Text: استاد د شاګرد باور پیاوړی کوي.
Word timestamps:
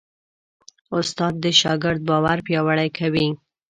استاد 0.97 1.33
د 1.43 1.45
شاګرد 1.61 2.01
باور 2.09 2.37
پیاوړی 2.47 2.89
کوي. 2.97 3.27